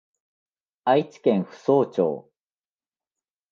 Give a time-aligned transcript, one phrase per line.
[0.83, 2.31] 愛知県扶桑町